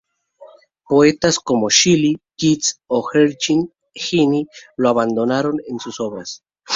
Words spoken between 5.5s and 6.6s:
en sus obras.